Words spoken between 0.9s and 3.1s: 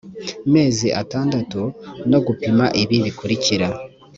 atandatu no gupima ibi